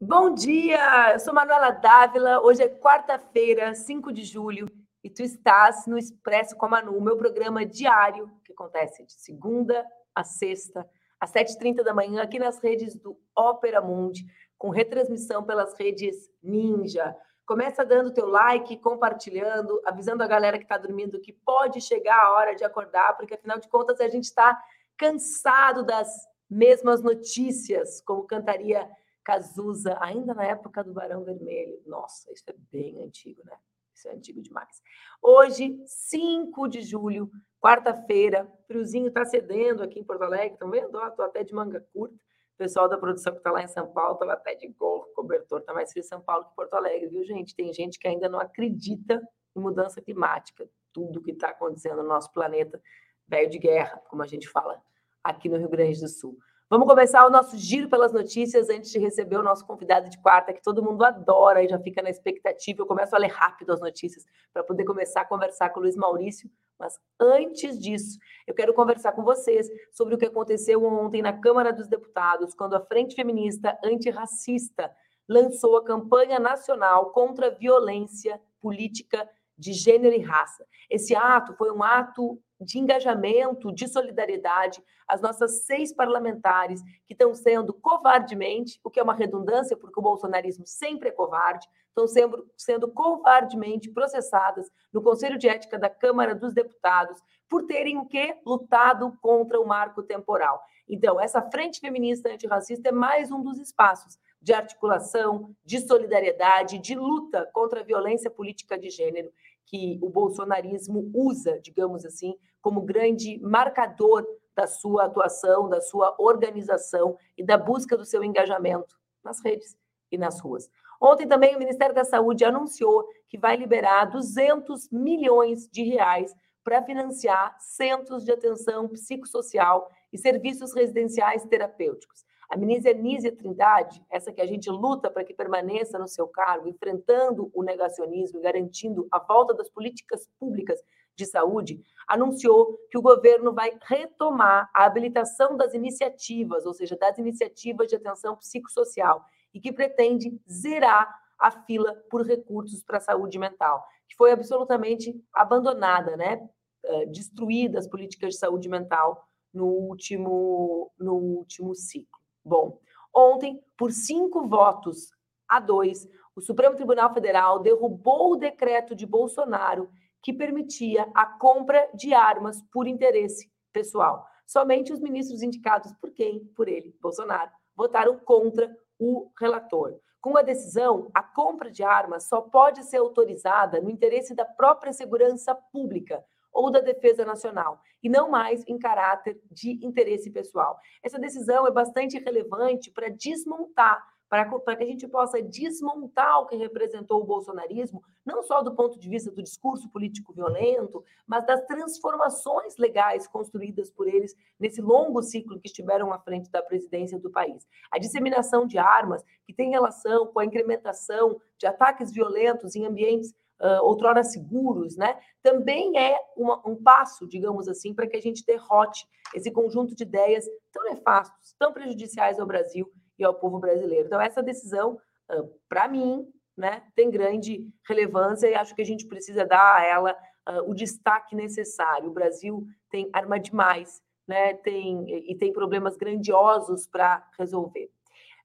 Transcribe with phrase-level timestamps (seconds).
[0.00, 2.40] Bom dia, eu sou Manuela Dávila.
[2.40, 4.66] Hoje é quarta-feira, 5 de julho,
[5.02, 9.84] e tu estás no Expresso com a Manu, meu programa diário, que acontece de segunda
[10.14, 10.88] a sexta,
[11.20, 14.24] às 7h30 da manhã, aqui nas redes do Ópera Mundi,
[14.56, 17.14] com retransmissão pelas redes Ninja.
[17.46, 22.32] Começa dando teu like, compartilhando, avisando a galera que está dormindo que pode chegar a
[22.32, 24.60] hora de acordar, porque afinal de contas a gente está
[24.96, 26.08] cansado das
[26.50, 28.88] mesmas notícias, como cantaria
[29.22, 31.80] Cazuza, ainda na época do Barão Vermelho.
[31.86, 33.56] Nossa, isso é bem antigo, né?
[33.92, 34.82] Isso é antigo demais.
[35.22, 41.00] Hoje, 5 de julho, quarta-feira, friozinho está cedendo aqui em Porto Alegre, estão vendo?
[41.00, 42.14] Estou até de manga curta.
[42.56, 45.60] O pessoal da produção que está lá em São Paulo estava até de gorro, cobertor,
[45.60, 47.54] está mais frio em São Paulo que Porto Alegre, viu, gente?
[47.54, 49.22] Tem gente que ainda não acredita
[49.54, 50.66] em mudança climática.
[50.90, 52.80] Tudo que está acontecendo no nosso planeta,
[53.28, 54.82] velho de guerra, como a gente fala
[55.22, 56.38] aqui no Rio Grande do Sul.
[56.68, 60.52] Vamos começar o nosso giro pelas notícias antes de receber o nosso convidado de quarta,
[60.52, 62.82] que todo mundo adora e já fica na expectativa.
[62.82, 65.94] Eu começo a ler rápido as notícias para poder começar a conversar com o Luiz
[65.94, 66.50] Maurício.
[66.76, 71.72] Mas antes disso, eu quero conversar com vocês sobre o que aconteceu ontem na Câmara
[71.72, 74.90] dos Deputados, quando a Frente Feminista Antirracista
[75.28, 80.66] lançou a campanha nacional contra a violência política de gênero e raça.
[80.90, 87.34] Esse ato foi um ato de engajamento, de solidariedade, as nossas seis parlamentares que estão
[87.34, 92.46] sendo covardemente, o que é uma redundância, porque o bolsonarismo sempre é covarde, estão sendo,
[92.56, 98.36] sendo covardemente processadas no Conselho de Ética da Câmara dos Deputados por terem o quê?
[98.44, 100.62] Lutado contra o marco temporal.
[100.88, 106.94] Então, essa frente feminista antirracista é mais um dos espaços de articulação, de solidariedade, de
[106.94, 109.32] luta contra a violência política de gênero
[109.66, 117.18] que o bolsonarismo usa, digamos assim, como grande marcador da sua atuação, da sua organização
[117.36, 119.76] e da busca do seu engajamento nas redes
[120.10, 120.70] e nas ruas.
[121.00, 126.82] Ontem também o Ministério da Saúde anunciou que vai liberar 200 milhões de reais para
[126.82, 132.24] financiar centros de atenção psicossocial e serviços residenciais terapêuticos.
[132.48, 136.68] A ministra Nízia Trindade, essa que a gente luta para que permaneça no seu cargo,
[136.68, 140.80] enfrentando o negacionismo e garantindo a volta das políticas públicas
[141.16, 147.18] de saúde, anunciou que o governo vai retomar a habilitação das iniciativas, ou seja, das
[147.18, 153.38] iniciativas de atenção psicossocial, e que pretende zerar a fila por recursos para a saúde
[153.38, 156.48] mental, que foi absolutamente abandonada, né?
[156.84, 162.25] Eh, destruída as políticas de saúde mental no último, no último ciclo.
[162.46, 162.78] Bom,
[163.12, 165.10] ontem, por cinco votos
[165.48, 169.90] a dois, o Supremo Tribunal Federal derrubou o decreto de Bolsonaro
[170.22, 174.24] que permitia a compra de armas por interesse pessoal.
[174.46, 176.44] Somente os ministros indicados por quem?
[176.54, 179.98] Por ele, Bolsonaro, votaram contra o relator.
[180.20, 184.92] Com a decisão, a compra de armas só pode ser autorizada no interesse da própria
[184.92, 186.24] segurança pública,
[186.56, 190.78] ou da defesa nacional, e não mais em caráter de interesse pessoal.
[191.02, 196.56] Essa decisão é bastante relevante para desmontar, para, que a gente possa desmontar o que
[196.56, 201.64] representou o bolsonarismo, não só do ponto de vista do discurso político violento, mas das
[201.66, 207.30] transformações legais construídas por eles nesse longo ciclo que estiveram à frente da presidência do
[207.30, 207.68] país.
[207.90, 213.32] A disseminação de armas, que tem relação com a incrementação de ataques violentos em ambientes
[213.60, 215.18] uh, outrora seguros, né?
[215.42, 220.02] Também é uma, um passo, digamos assim, para que a gente derrote esse conjunto de
[220.02, 224.06] ideias tão nefastos, tão prejudiciais ao Brasil e ao povo brasileiro.
[224.06, 224.98] Então, essa decisão,
[225.30, 229.84] uh, para mim, né, tem grande relevância e acho que a gente precisa dar a
[229.84, 230.16] ela
[230.48, 232.08] uh, o destaque necessário.
[232.08, 237.90] O Brasil tem arma demais, né, tem, e tem problemas grandiosos para resolver.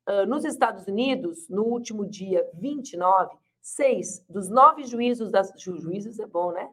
[0.08, 6.20] Uh, nos Estados Unidos, no último dia 29, Seis dos nove juízes da ju, juízes
[6.20, 6.70] é bom, né?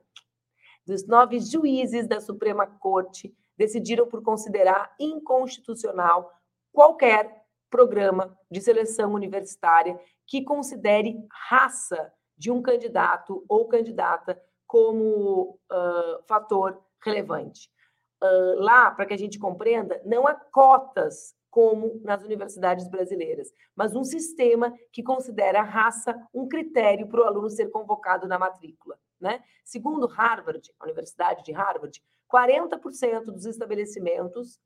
[0.87, 6.33] Dos nove juízes da Suprema Corte decidiram por considerar inconstitucional
[6.73, 16.23] qualquer programa de seleção universitária que considere raça de um candidato ou candidata como uh,
[16.27, 17.71] fator relevante.
[18.23, 23.95] Uh, lá, para que a gente compreenda, não há cotas como nas universidades brasileiras, mas
[23.95, 28.99] um sistema que considera a raça um critério para o aluno ser convocado na matrícula.
[29.21, 29.43] Né?
[29.65, 32.03] Segundo Harvard, a Universidade de Harvard,
[32.33, 34.61] 40% dos estabelecimentos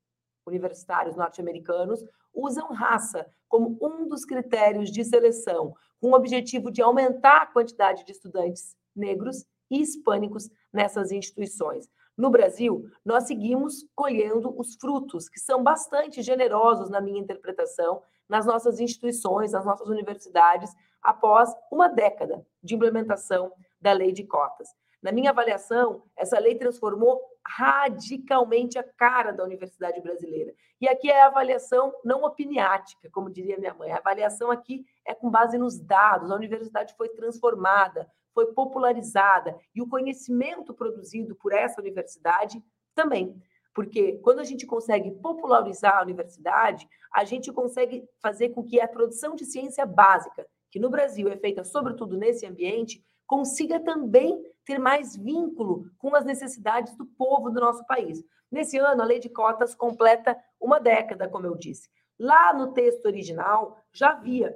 [0.46, 7.42] universitários norte-americanos usam raça como um dos critérios de seleção, com o objetivo de aumentar
[7.42, 11.88] a quantidade de estudantes negros e hispânicos nessas instituições.
[12.16, 18.46] No Brasil, nós seguimos colhendo os frutos, que são bastante generosos, na minha interpretação, nas
[18.46, 20.70] nossas instituições, nas nossas universidades,
[21.02, 24.68] após uma década de implementação da lei de cotas.
[25.02, 30.54] Na minha avaliação, essa lei transformou radicalmente a cara da universidade brasileira.
[30.80, 33.90] E aqui é a avaliação não opiniática, como diria minha mãe.
[33.90, 36.30] A avaliação aqui é com base nos dados.
[36.30, 42.62] A universidade foi transformada, foi popularizada e o conhecimento produzido por essa universidade
[42.94, 43.40] também.
[43.74, 48.88] Porque quando a gente consegue popularizar a universidade, a gente consegue fazer com que a
[48.88, 54.78] produção de ciência básica, que no Brasil é feita sobretudo nesse ambiente, consiga também ter
[54.78, 58.22] mais vínculo com as necessidades do povo do nosso país.
[58.50, 61.88] Nesse ano, a lei de cotas completa uma década, como eu disse.
[62.18, 64.54] Lá no texto original, já havia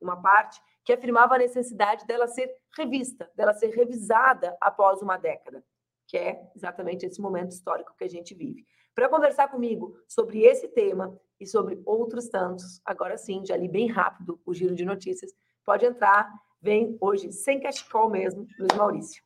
[0.00, 5.62] uma parte que afirmava a necessidade dela ser revista, dela ser revisada após uma década,
[6.06, 8.64] que é exatamente esse momento histórico que a gente vive.
[8.94, 13.86] Para conversar comigo sobre esse tema e sobre outros tantos, agora sim, já li bem
[13.86, 15.30] rápido o giro de notícias,
[15.62, 19.22] pode entrar vem hoje sem cachecol mesmo, Luiz Maurício.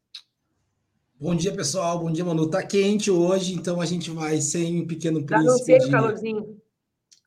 [1.14, 1.96] Bom dia, pessoal.
[2.00, 2.50] Bom dia, Manu.
[2.50, 5.44] Tá quente hoje, então a gente vai sem Pequeno Príncipe.
[5.44, 5.90] Já não sei de...
[5.92, 6.61] calorzinho.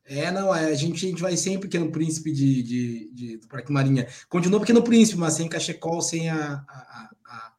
[0.08, 3.48] É, não, é, a, gente, a gente vai sem Pequeno Príncipe de, de, de, do
[3.48, 4.08] Parque Marinha.
[4.30, 7.54] Continua Pequeno Príncipe, mas sem cachecol, sem a, a, a,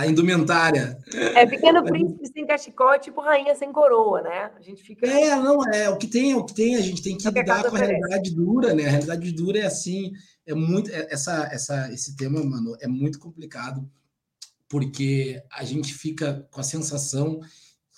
[0.00, 0.98] a indumentária.
[1.12, 4.50] É, Pequeno Príncipe sem cachecol é tipo rainha sem coroa, né?
[4.58, 5.06] A gente fica...
[5.06, 7.62] É, não, é, o que tem, é o que tem, a gente tem que lidar
[7.70, 8.86] com a realidade dura, né?
[8.86, 10.10] A realidade dura é assim,
[10.44, 13.88] é muito é, essa, essa esse tema, mano, é muito complicado
[14.68, 17.38] porque a gente fica com a sensação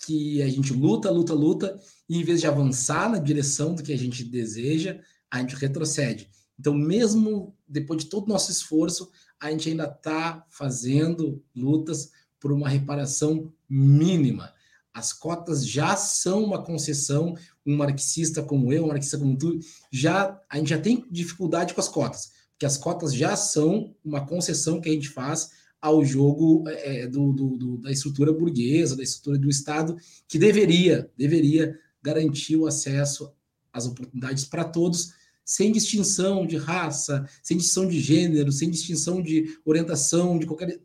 [0.05, 3.93] que a gente luta, luta, luta e em vez de avançar na direção do que
[3.93, 5.01] a gente deseja,
[5.31, 6.29] a gente retrocede.
[6.59, 9.11] Então, mesmo depois de todo o nosso esforço,
[9.41, 12.11] a gente ainda está fazendo lutas
[12.41, 14.53] por uma reparação mínima.
[14.93, 17.35] As cotas já são uma concessão,
[17.67, 19.59] um marxista como eu, um marxista como tu,
[19.93, 24.27] já a gente já tem dificuldade com as cotas que as cotas já são uma
[24.27, 25.51] concessão que a gente faz
[25.81, 29.97] ao jogo é, é, do, do, do, da estrutura burguesa, da estrutura do Estado,
[30.29, 33.33] que deveria, deveria garantir o acesso
[33.73, 35.13] às oportunidades para todos,
[35.45, 40.81] sem distinção de raça, sem distinção de gênero, sem distinção de orientação, de qualquer.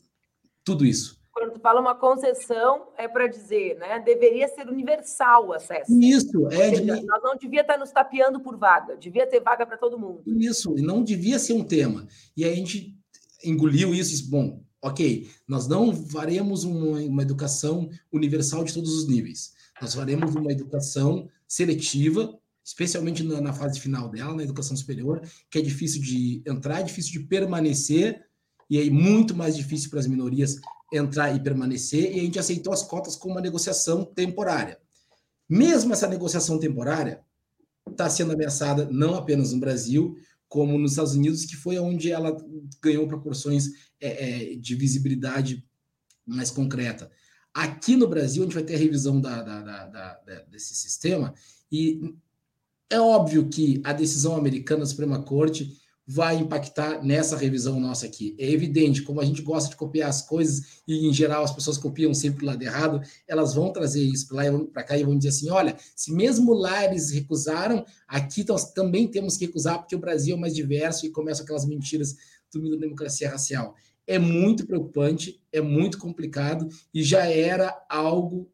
[0.63, 3.99] Tudo isso quando tu fala uma concessão, é para dizer, né?
[3.99, 5.91] Deveria ser universal o acesso.
[5.99, 6.75] Isso, é.
[6.75, 7.01] Seja.
[7.01, 10.21] Nós não devia estar nos tapeando por vaga, devia ter vaga para todo mundo.
[10.27, 12.05] Isso, e não devia ser um tema.
[12.35, 12.95] E aí a gente
[13.43, 18.93] engoliu isso e disse, bom, ok, nós não faremos uma, uma educação universal de todos
[18.93, 19.53] os níveis.
[19.81, 25.59] Nós faremos uma educação seletiva, especialmente na, na fase final dela, na educação superior, que
[25.59, 28.25] é difícil de entrar, é difícil de permanecer,
[28.69, 30.59] e aí muito mais difícil para as minorias
[30.93, 34.79] entrar e permanecer, e a gente aceitou as cotas como uma negociação temporária.
[35.47, 37.21] Mesmo essa negociação temporária
[37.89, 40.15] está sendo ameaçada não apenas no Brasil,
[40.51, 42.35] como nos Estados Unidos, que foi onde ela
[42.83, 43.67] ganhou proporções
[44.01, 45.65] é, é, de visibilidade
[46.27, 47.09] mais concreta.
[47.53, 51.33] Aqui no Brasil, a gente vai ter a revisão da, da, da, desse sistema,
[51.71, 52.13] e
[52.89, 55.71] é óbvio que a decisão americana da Suprema Corte
[56.05, 58.35] vai impactar nessa revisão nossa aqui.
[58.37, 61.77] É evidente, como a gente gosta de copiar as coisas e, em geral, as pessoas
[61.77, 64.27] copiam sempre o lado errado, elas vão trazer isso
[64.73, 69.07] para cá e vão dizer assim: olha, se mesmo lá eles recusaram, aqui nós também
[69.07, 72.15] temos que recusar porque o Brasil é mais diverso e começam aquelas mentiras
[72.51, 73.75] do da democracia racial.
[74.05, 78.51] É muito preocupante, é muito complicado e já era algo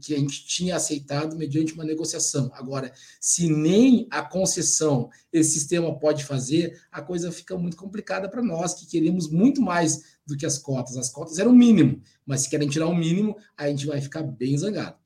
[0.00, 2.50] gente tinha aceitado mediante uma negociação.
[2.54, 8.42] Agora, se nem a concessão esse sistema pode fazer, a coisa fica muito complicada para
[8.42, 10.96] nós, que queremos muito mais do que as cotas.
[10.96, 14.22] As cotas eram o mínimo, mas se querem tirar o mínimo, a gente vai ficar
[14.22, 14.96] bem zangado.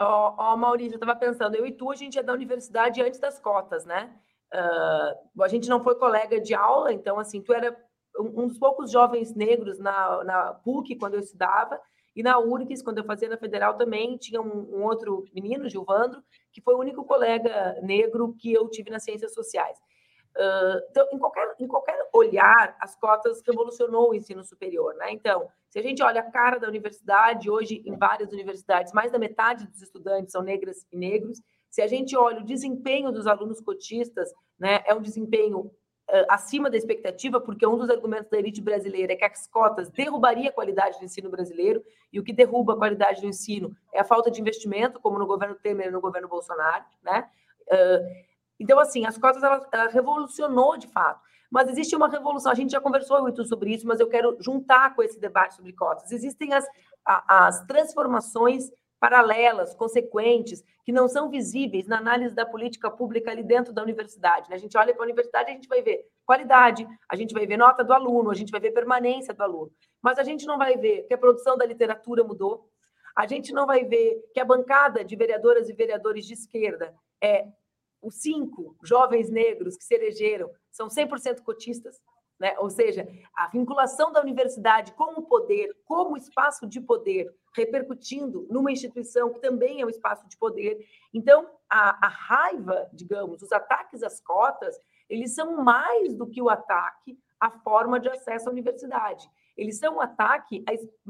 [0.00, 3.02] Ó, oh, oh, Maurício, eu estava pensando, eu e tu, a gente é da universidade
[3.02, 4.10] antes das cotas, né?
[4.52, 7.76] Uh, a gente não foi colega de aula, então, assim, tu era
[8.18, 11.80] um dos poucos jovens negros na, na PUC, quando eu estudava,
[12.14, 16.22] e na URGS, quando eu fazia na Federal também, tinha um, um outro menino, Gilvandro,
[16.52, 19.78] que foi o único colega negro que eu tive nas ciências sociais.
[20.36, 25.12] Uh, então, em qualquer, em qualquer olhar, as cotas revolucionou o ensino superior, né?
[25.12, 29.18] Então, se a gente olha a cara da universidade, hoje em várias universidades, mais da
[29.18, 31.40] metade dos estudantes são negras e negros.
[31.68, 35.70] Se a gente olha o desempenho dos alunos cotistas, né, é um desempenho
[36.28, 40.50] acima da expectativa, porque um dos argumentos da elite brasileira é que as cotas derrubaria
[40.50, 44.04] a qualidade do ensino brasileiro, e o que derruba a qualidade do ensino é a
[44.04, 47.28] falta de investimento, como no governo Temer e no governo Bolsonaro, né?
[48.58, 51.20] então, assim, as cotas, ela, ela revolucionou de fato.
[51.50, 54.94] Mas existe uma revolução, a gente já conversou muito sobre isso, mas eu quero juntar
[54.94, 56.12] com esse debate sobre cotas.
[56.12, 56.64] Existem as,
[57.04, 63.72] as transformações paralelas, consequentes, que não são visíveis na análise da política pública ali dentro
[63.72, 64.50] da universidade.
[64.50, 64.56] Né?
[64.56, 67.56] A gente olha para a universidade, a gente vai ver qualidade, a gente vai ver
[67.56, 70.76] nota do aluno, a gente vai ver permanência do aluno, mas a gente não vai
[70.76, 72.68] ver que a produção da literatura mudou,
[73.16, 77.46] a gente não vai ver que a bancada de vereadoras e vereadores de esquerda é
[78.02, 82.00] os cinco jovens negros que se elegeram são 100% cotistas,
[82.38, 82.54] né?
[82.58, 88.70] ou seja, a vinculação da universidade com o poder, como espaço de poder, repercutindo numa
[88.70, 90.78] instituição que também é um espaço de poder.
[91.12, 96.48] Então, a, a raiva, digamos, os ataques às cotas, eles são mais do que o
[96.48, 99.28] ataque à forma de acesso à universidade.
[99.56, 100.64] Eles são um ataque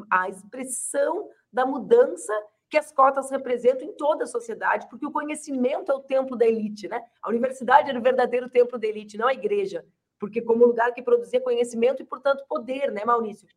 [0.09, 2.32] à, à expressão da mudança
[2.68, 6.47] que as cotas representam em toda a sociedade, porque o conhecimento é o templo da
[6.47, 7.02] elite, né?
[7.20, 9.85] A universidade era o verdadeiro templo da elite, não a igreja,
[10.20, 13.49] porque como lugar que produzia conhecimento e, portanto, poder, né, Maurício?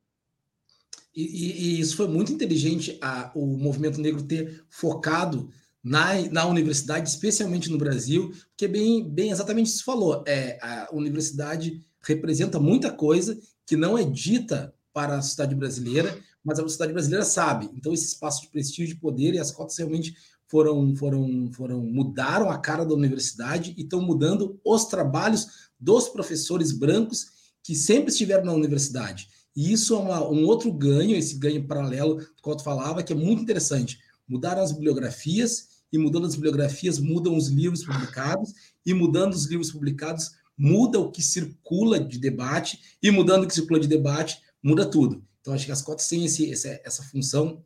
[1.15, 5.49] E, e, e isso foi muito inteligente a, o movimento negro ter focado
[5.83, 10.23] na, na universidade, especialmente no Brasil, porque bem, bem exatamente isso falou.
[10.25, 16.59] É, a universidade representa muita coisa que não é dita para a sociedade brasileira, mas
[16.59, 17.69] a sociedade brasileira sabe.
[17.75, 20.15] Então, esse espaço de prestígio, de poder e as cotas realmente
[20.47, 26.71] foram, foram, foram mudaram a cara da universidade e estão mudando os trabalhos dos professores
[26.71, 27.27] brancos
[27.63, 29.27] que sempre estiveram na universidade.
[29.55, 33.13] E isso é uma, um outro ganho, esse ganho paralelo do qual tu falava, que
[33.13, 33.99] é muito interessante.
[34.27, 38.53] Mudaram as bibliografias, e mudando as bibliografias, mudam os livros publicados,
[38.85, 43.53] e mudando os livros publicados, muda o que circula de debate, e mudando o que
[43.53, 45.23] circula de debate, muda tudo.
[45.39, 47.63] Então, acho que as cotas têm esse, essa, essa função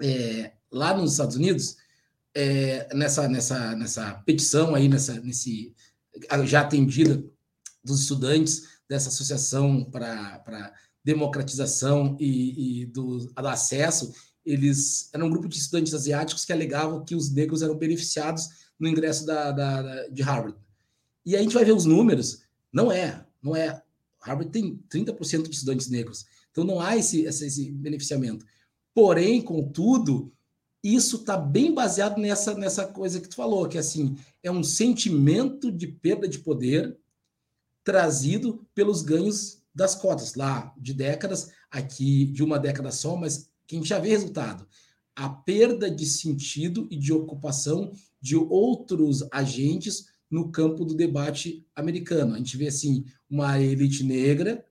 [0.00, 1.76] é, lá nos Estados Unidos,
[2.34, 5.74] é, nessa, nessa, nessa petição aí, nessa, nesse,
[6.44, 7.22] já atendida
[7.84, 10.72] dos estudantes dessa associação para
[11.04, 14.12] democratização e, e do, do, acesso,
[14.44, 18.88] eles eram um grupo de estudantes asiáticos que alegavam que os negros eram beneficiados no
[18.88, 20.56] ingresso da, da, da de Harvard.
[21.24, 22.42] E a gente vai ver os números,
[22.72, 23.82] não é, não é.
[24.20, 26.26] Harvard tem 30% de estudantes negros.
[26.50, 28.44] Então não há esse, esse beneficiamento.
[28.94, 30.32] Porém, contudo,
[30.82, 35.70] isso está bem baseado nessa, nessa coisa que tu falou, que assim é um sentimento
[35.70, 36.98] de perda de poder
[37.84, 43.76] trazido pelos ganhos das cotas lá de décadas, aqui de uma década só, mas que
[43.76, 44.66] a gente já vê resultado.
[45.14, 52.34] A perda de sentido e de ocupação de outros agentes no campo do debate americano.
[52.34, 54.64] A gente vê assim uma elite negra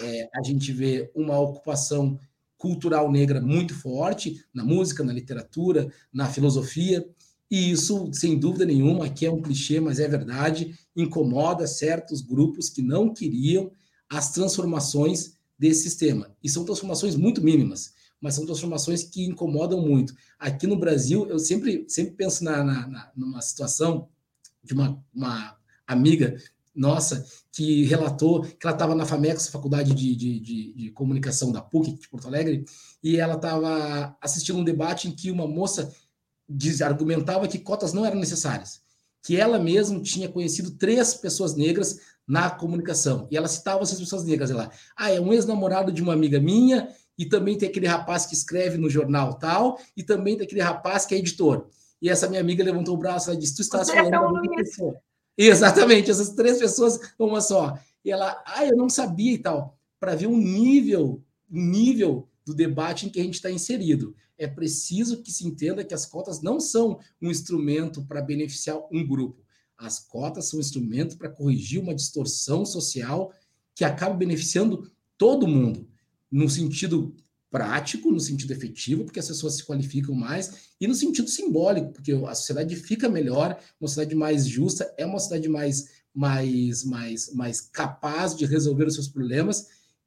[0.00, 2.18] é, a gente vê uma ocupação
[2.58, 7.04] cultural negra muito forte na música, na literatura, na filosofia,
[7.50, 12.70] e isso, sem dúvida nenhuma, aqui é um clichê, mas é verdade, incomoda certos grupos
[12.70, 13.70] que não queriam
[14.12, 16.30] as transformações desse sistema.
[16.42, 20.14] E são transformações muito mínimas, mas são transformações que incomodam muito.
[20.38, 24.08] Aqui no Brasil, eu sempre, sempre penso na, na, na numa situação
[24.62, 26.36] de uma, uma amiga
[26.74, 31.60] nossa que relatou que ela estava na FAMEX, Faculdade de, de, de, de, Comunicação da
[31.60, 32.64] PUC de Porto Alegre,
[33.02, 35.90] e ela estava assistindo um debate em que uma moça
[36.48, 38.82] diz, argumentava que cotas não eram necessárias,
[39.22, 44.24] que ela mesma tinha conhecido três pessoas negras na comunicação, e ela citava essas pessoas
[44.24, 46.88] negras, ela, ah, é um ex-namorado de uma amiga minha,
[47.18, 51.04] e também tem aquele rapaz que escreve no jornal tal, e também tem aquele rapaz
[51.04, 51.66] que é editor.
[52.00, 54.96] E essa minha amiga levantou o braço e disse: Tu estás falando da pessoa.
[55.38, 57.78] Exatamente, essas três pessoas, uma só.
[58.04, 63.06] E ela, ah, eu não sabia e tal, para ver o nível, nível do debate
[63.06, 64.14] em que a gente está inserido.
[64.36, 69.06] É preciso que se entenda que as cotas não são um instrumento para beneficiar um
[69.06, 69.41] grupo.
[69.82, 73.32] As cotas são um instrumento para corrigir uma distorção social
[73.74, 75.88] que acaba beneficiando todo mundo,
[76.30, 77.14] no sentido
[77.50, 82.12] prático, no sentido efetivo, porque as pessoas se qualificam mais, e no sentido simbólico, porque
[82.12, 87.60] a sociedade fica melhor, uma sociedade mais justa, é uma sociedade mais, mais, mais, mais
[87.60, 89.66] capaz de resolver os seus problemas,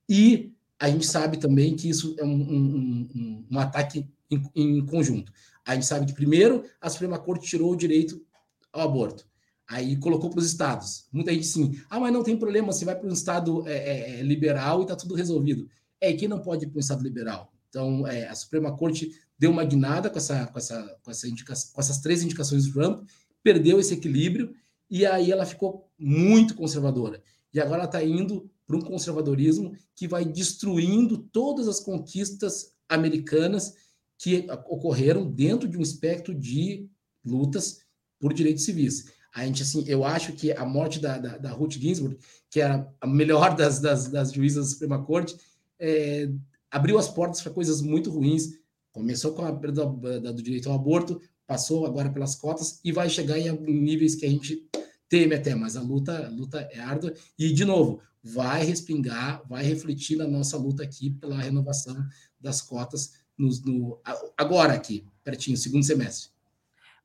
[0.09, 4.85] e a gente sabe também que isso é um, um, um, um ataque em, em,
[4.85, 5.31] conjunto.
[5.65, 8.25] A gente sabe que, primeiro, a Suprema Corte tirou o direito
[8.73, 9.27] ao aborto.
[9.67, 11.07] Aí colocou para os estados.
[11.11, 14.19] Muita gente sim, ah, mas não tem problema, você vai para um estado é, é,
[14.19, 15.67] é liberal e está tudo resolvido
[15.99, 17.51] é que não pode ir para o Estado liberal.
[17.69, 21.53] Então, é, a Suprema Corte deu uma guinada com, essa, com, essa, com, essa indica,
[21.73, 23.07] com essas três indicações do Trump,
[23.43, 24.53] perdeu esse equilíbrio
[24.89, 27.21] e aí ela ficou muito conservadora.
[27.53, 33.73] e agora ela está indo para um conservadorismo que vai destruindo todas as conquistas americanas
[34.17, 36.89] que ocorreram dentro de um espectro de
[37.23, 37.79] lutas
[38.19, 39.05] por direitos civis.
[39.35, 42.17] A gente, assim, eu acho que a morte da, da, da Ruth Ginsburg,
[42.49, 45.35] que era a melhor das, das, das juízas da Suprema Corte,
[45.77, 46.29] é,
[46.71, 48.57] abriu as portas para coisas muito ruins.
[48.93, 53.37] Começou com a perda do, direito ao aborto, passou agora pelas cotas e vai chegar
[53.37, 54.65] em níveis que a gente
[55.09, 57.13] teme até, mas a luta, a luta é árdua.
[57.37, 61.95] E, de novo, vai respingar, vai refletir na nossa luta aqui pela renovação
[62.39, 63.99] das cotas no
[64.37, 66.29] agora aqui, pertinho, segundo semestre.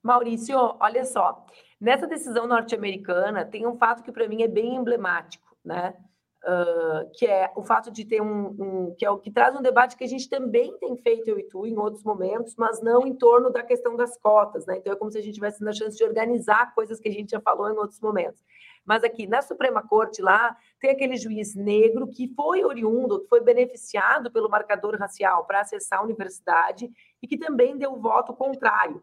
[0.00, 1.44] Maurício, olha só,
[1.80, 5.94] nessa decisão norte-americana tem um fato que para mim é bem emblemático, né?
[6.42, 9.60] Uh, que é o fato de ter um, um, que é o que traz um
[9.60, 13.06] debate que a gente também tem feito eu e tu em outros momentos, mas não
[13.06, 14.78] em torno da questão das cotas, né?
[14.78, 17.32] Então é como se a gente tivesse a chance de organizar coisas que a gente
[17.32, 18.42] já falou em outros momentos.
[18.86, 23.42] Mas aqui na Suprema Corte lá tem aquele juiz negro que foi oriundo, que foi
[23.42, 26.90] beneficiado pelo marcador racial para acessar a universidade
[27.22, 29.02] e que também deu voto contrário,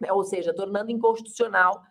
[0.00, 0.10] né?
[0.10, 1.82] ou seja, tornando inconstitucional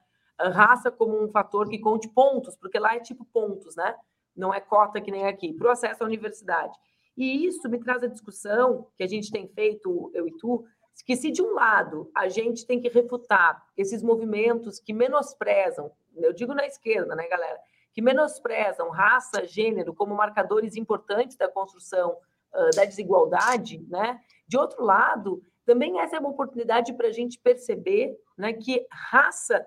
[0.50, 3.95] raça como um fator que conte pontos, porque lá é tipo pontos, né?
[4.35, 6.73] Não é cota que nem aqui, para o acesso à universidade.
[7.15, 10.65] E isso me traz a discussão que a gente tem feito, eu e tu,
[11.05, 16.33] que se de um lado a gente tem que refutar esses movimentos que menosprezam eu
[16.33, 17.59] digo na esquerda, né, galera,
[17.93, 22.17] que menosprezam raça, gênero como marcadores importantes da construção
[22.53, 24.19] uh, da desigualdade, né?
[24.47, 29.65] De outro lado, também essa é uma oportunidade para a gente perceber, né, que raça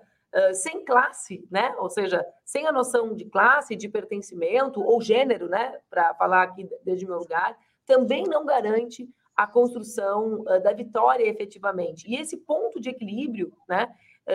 [0.53, 1.73] sem classe, né?
[1.77, 5.79] Ou seja, sem a noção de classe, de pertencimento ou gênero, né?
[5.89, 11.23] Para falar aqui desde o meu lugar, também não garante a construção uh, da vitória
[11.27, 12.09] efetivamente.
[12.09, 13.87] E esse ponto de equilíbrio, né?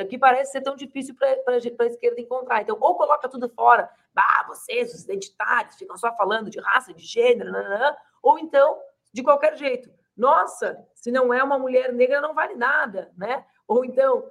[0.08, 2.62] Que parece ser tão difícil para a esquerda encontrar.
[2.62, 7.04] Então, ou coloca tudo fora, ah, vocês, os identitários, ficam só falando de raça, de
[7.04, 8.78] gênero, nananã, ou então,
[9.12, 9.90] de qualquer jeito.
[10.16, 13.44] Nossa, se não é uma mulher negra, não vale nada, né?
[13.72, 14.24] Ou então,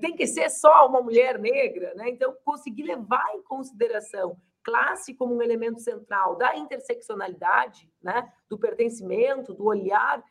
[0.00, 2.10] tem que ser só uma mulher negra, né?
[2.10, 8.32] Então, conseguir levar em consideração classe como um elemento central da interseccionalidade, né?
[8.50, 10.22] Do pertencimento, do olhar.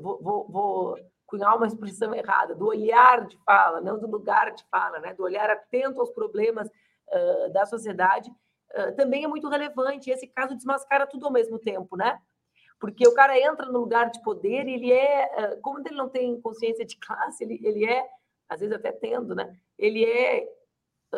[0.00, 4.64] Vou, vou, vou cunhar uma expressão errada, do olhar de fala, não do lugar de
[4.70, 5.12] fala, né?
[5.12, 10.10] do olhar atento aos problemas uh, da sociedade, uh, também é muito relevante.
[10.10, 12.18] Esse caso desmascara tudo ao mesmo tempo, né?
[12.78, 16.08] Porque o cara entra no lugar de poder e ele é, uh, como ele não
[16.08, 18.04] tem consciência de classe, ele, ele é,
[18.48, 19.56] às vezes até tendo, né?
[19.78, 20.46] Ele é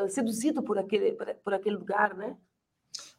[0.09, 2.37] seduzido por aquele, por, por aquele lugar, né?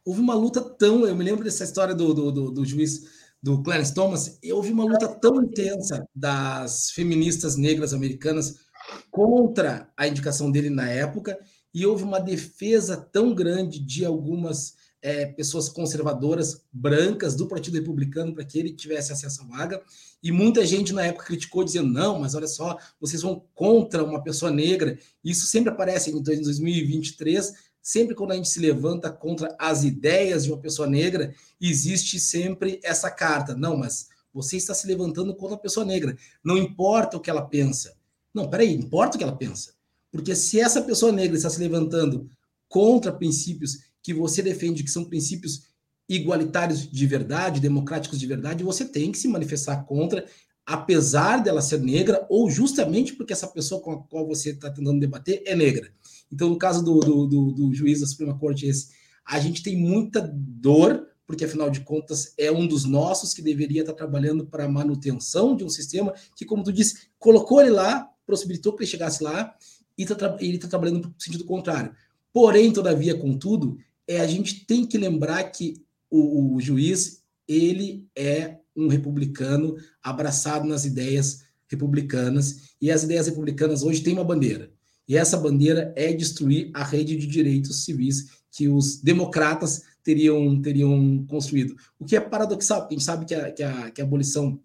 [0.04, 1.06] Houve uma luta tão.
[1.06, 4.84] Eu me lembro dessa história do, do, do, do juiz do Clarence Thomas, houve uma
[4.84, 8.66] luta tão intensa das feministas negras americanas
[9.10, 11.38] contra a indicação dele na época,
[11.72, 18.34] e houve uma defesa tão grande de algumas é, pessoas conservadoras brancas do Partido Republicano
[18.34, 19.82] para que ele tivesse acesso à vaga.
[20.22, 24.22] E muita gente na época criticou, dizendo: não, mas olha só, vocês vão contra uma
[24.22, 24.98] pessoa negra.
[25.24, 30.52] Isso sempre aparece em 2023 sempre quando a gente se levanta contra as ideias de
[30.52, 33.54] uma pessoa negra, existe sempre essa carta.
[33.54, 36.16] Não, mas você está se levantando contra a pessoa negra.
[36.44, 37.96] Não importa o que ela pensa.
[38.32, 39.72] Não, peraí, importa o que ela pensa.
[40.12, 42.28] Porque se essa pessoa negra está se levantando
[42.68, 45.70] contra princípios que você defende, que são princípios
[46.08, 50.26] igualitários de verdade, democráticos de verdade, você tem que se manifestar contra,
[50.66, 54.98] apesar dela ser negra, ou justamente porque essa pessoa com a qual você está tentando
[54.98, 55.92] debater é negra.
[56.32, 58.88] Então, no caso do, do, do, do juiz da Suprema Corte, esse,
[59.24, 63.82] a gente tem muita dor, porque afinal de contas é um dos nossos que deveria
[63.82, 68.10] estar trabalhando para a manutenção de um sistema que, como tu disse, colocou ele lá,
[68.26, 69.54] possibilitou que ele chegasse lá,
[69.96, 71.94] e tá, ele está trabalhando no sentido contrário.
[72.32, 73.76] Porém, todavia, contudo,
[74.10, 80.66] é, a gente tem que lembrar que o, o juiz ele é um republicano abraçado
[80.66, 84.72] nas ideias republicanas, e as ideias republicanas hoje têm uma bandeira,
[85.06, 91.24] e essa bandeira é destruir a rede de direitos civis que os democratas teriam, teriam
[91.28, 91.76] construído.
[91.96, 94.60] O que é paradoxal, a gente sabe que a, que a, que a abolição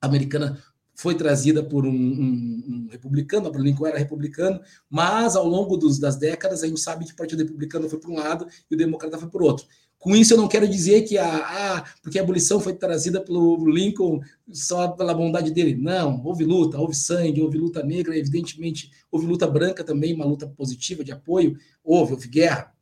[0.00, 0.60] americana
[0.98, 5.96] foi trazida por um, um, um republicano, Abraham Lincoln era republicano, mas ao longo dos,
[5.96, 8.76] das décadas a gente sabe que o Partido Republicano foi por um lado e o
[8.76, 9.64] Democrata foi por outro.
[9.96, 14.20] Com isso, eu não quero dizer que a, porque a abolição foi trazida pelo Lincoln
[14.50, 15.76] só pela bondade dele.
[15.76, 20.48] Não, houve luta, houve sangue, houve luta negra, evidentemente, houve luta branca também, uma luta
[20.48, 22.74] positiva de apoio, houve, houve guerra.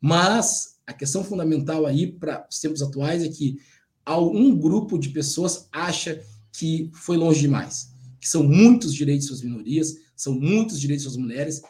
[0.00, 3.58] Mas a questão fundamental aí para os tempos atuais é que
[4.08, 6.22] um grupo de pessoas acha
[6.58, 11.62] que foi longe demais, que são muitos direitos das minorias, são muitos direitos das mulheres,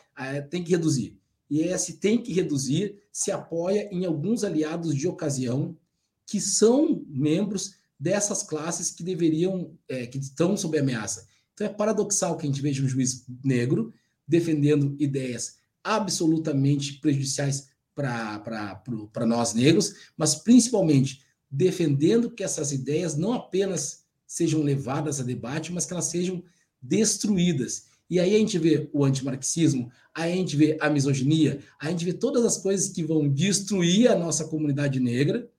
[0.49, 1.15] tem que reduzir.
[1.51, 5.77] E esse tem que reduzir se apoia em alguns aliados de ocasião
[6.25, 11.27] que são membros dessas classes que deveriam, é, que estão sob ameaça.
[11.53, 13.93] Então é paradoxal que a gente veja um juiz negro
[14.27, 24.08] defendendo ideias absolutamente prejudiciais para nós negros, mas principalmente defendendo que essas ideias não apenas
[24.29, 26.45] sejam levadas a debate, mas que elas sejam
[26.81, 27.87] destruídas.
[28.11, 31.91] E aí a gente vê o antimarxismo, aí a gente vê a misoginia, aí a
[31.91, 35.51] gente vê todas as coisas que vão destruir a nossa comunidade negra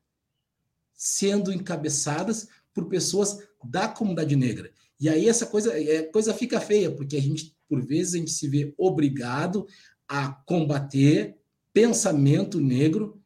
[0.94, 4.72] sendo encabeçadas por pessoas da comunidade negra.
[5.00, 8.32] E aí essa coisa, é, coisa fica feia, porque a gente, por vezes, a gente
[8.32, 9.66] se vê obrigado
[10.08, 11.38] a combater
[11.74, 13.19] pensamento negro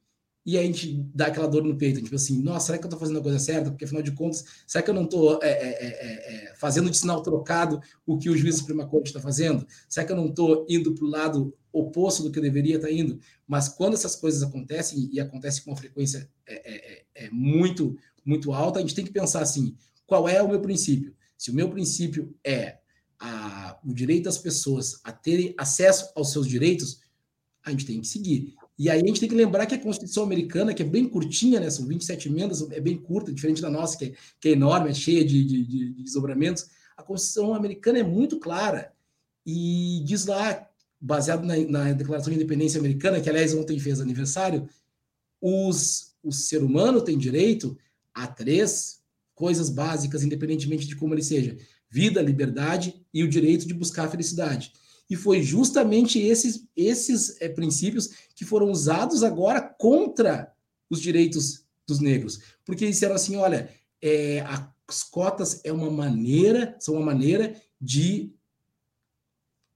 [0.45, 2.99] e a gente dá aquela dor no peito, tipo assim, nossa, será que eu estou
[2.99, 3.71] fazendo a coisa certa?
[3.71, 6.97] Porque afinal de contas, será que eu não estou é, é, é, é, fazendo de
[6.97, 9.65] sinal trocado o que o juiz da Suprema Corte está fazendo?
[9.87, 12.87] Será que eu não estou indo para o lado oposto do que eu deveria estar
[12.87, 13.19] tá indo?
[13.47, 18.79] Mas quando essas coisas acontecem, e acontecem com uma frequência é, é, muito, muito alta,
[18.79, 21.15] a gente tem que pensar assim, qual é o meu princípio?
[21.37, 22.79] Se o meu princípio é
[23.17, 26.99] a, o direito das pessoas a terem acesso aos seus direitos,
[27.63, 28.55] a gente tem que seguir.
[28.77, 31.59] E aí a gente tem que lembrar que a Constituição americana, que é bem curtinha,
[31.59, 34.89] né, são 27 emendas, é bem curta, diferente da nossa, que é, que é enorme,
[34.89, 36.67] é cheia de, de, de, desdobramentos.
[36.97, 38.91] A Constituição americana é muito clara
[39.45, 40.67] e diz lá,
[40.99, 44.67] baseado na, na Declaração de Independência Americana, que aliás ontem fez aniversário,
[45.39, 47.77] os, o ser humano tem direito
[48.13, 49.01] a três
[49.35, 51.57] coisas básicas, independentemente de como ele seja:
[51.89, 54.71] vida, liberdade e o direito de buscar a felicidade.
[55.09, 60.51] E foi justamente esses, esses é, princípios que foram usados agora contra
[60.89, 62.39] os direitos dos negros.
[62.65, 63.69] Porque disseram assim: olha,
[64.01, 64.41] é,
[64.87, 68.33] as cotas é uma maneira, são uma maneira de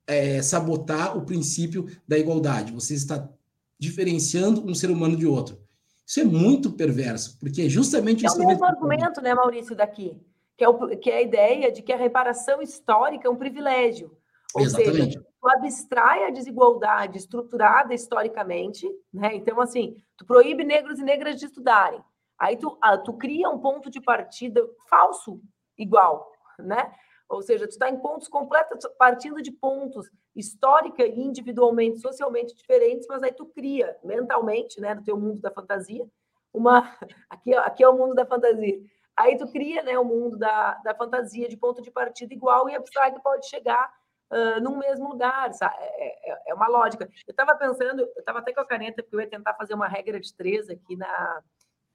[0.08, 2.72] é, sabotar o princípio da igualdade.
[2.72, 3.30] Você está
[3.78, 5.62] diferenciando um ser humano de outro.
[6.06, 10.18] Isso é muito perverso, porque é justamente é o mesmo argumento, né, Maurício, daqui,
[10.56, 14.18] que é, o, que é a ideia de que a reparação histórica é um privilégio.
[14.54, 15.14] Ou Exatamente.
[15.14, 19.36] seja, tu abstrai a desigualdade estruturada historicamente, né?
[19.36, 22.04] Então, assim, tu proíbe negros e negras de estudarem.
[22.40, 25.42] Aí tu, ah, tu cria um ponto de partida falso
[25.78, 26.92] igual, né?
[27.30, 33.08] Ou seja, tu está em pontos completos, partindo de pontos histórica e individualmente, socialmente diferentes,
[33.08, 36.08] mas aí tu cria mentalmente, né, no teu mundo da fantasia,
[36.54, 36.96] uma
[37.30, 38.80] aqui, aqui é o mundo da fantasia.
[39.16, 42.76] Aí tu cria, né, o mundo da, da fantasia de ponto de partida igual e
[42.76, 43.92] abstrai que pode chegar
[44.32, 45.76] uh, num mesmo lugar, sabe?
[45.80, 47.06] É, é, é uma lógica.
[47.26, 49.88] Eu estava pensando, eu estava até com a caneta, porque eu ia tentar fazer uma
[49.88, 51.42] regra de três aqui na,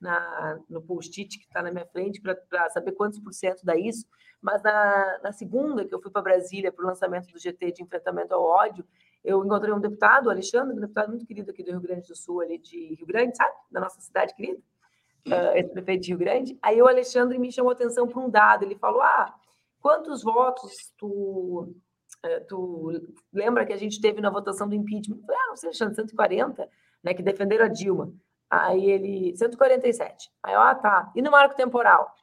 [0.01, 4.07] na, no post-it que está na minha frente para saber quantos por cento dá isso,
[4.40, 7.83] mas na, na segunda, que eu fui para Brasília para o lançamento do GT de
[7.83, 8.85] enfrentamento ao ódio,
[9.25, 12.16] eu encontrei um deputado, o Alexandre, um deputado muito querido aqui do Rio Grande do
[12.16, 13.55] Sul, ali de Rio Grande, sabe?
[13.71, 14.59] Da nossa cidade querida,
[15.29, 16.59] uh, esse prefeito de Rio Grande.
[16.61, 19.33] Aí o Alexandre me chamou atenção para um dado, ele falou, ah,
[19.81, 21.91] quantos votos tu é,
[22.49, 22.93] tu
[23.33, 25.21] lembra que a gente teve na votação do impeachment?
[25.29, 26.69] Ah, não sei, 140,
[27.03, 28.13] né, que defenderam a Dilma.
[28.49, 30.31] Aí ele, 147.
[30.43, 31.11] Aí eu, ah, tá.
[31.17, 32.15] E no marco temporal?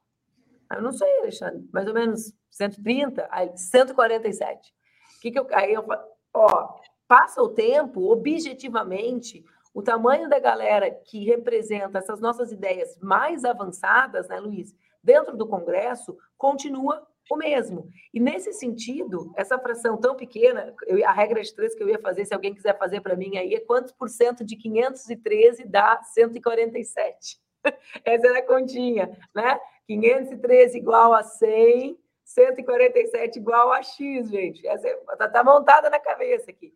[0.70, 4.74] Aí eu não sei, Alexandre, mais ou menos 130, aí 147.
[5.22, 5.86] Que que eu, aí eu
[6.34, 6.76] ó,
[7.08, 14.28] passa o tempo, objetivamente, o tamanho da galera que representa essas nossas ideias mais avançadas,
[14.28, 17.88] né, Luiz, dentro do Congresso, continua o mesmo.
[18.14, 22.00] E nesse sentido, essa fração tão pequena, eu, a regra de três que eu ia
[22.00, 26.02] fazer, se alguém quiser fazer para mim aí, é quantos por cento de 513 dá
[26.02, 27.40] 147?
[28.04, 29.60] Essa era a continha, né?
[29.86, 34.68] 513 igual a 100, 147 igual a X, gente.
[34.68, 36.74] Essa está é, tá montada na cabeça aqui.